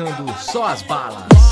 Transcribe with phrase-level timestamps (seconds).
[0.00, 1.49] tocando só as balas.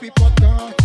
[0.00, 0.77] l'esprit portant.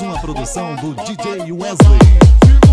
[0.00, 2.63] uma produção do DJ Wesley.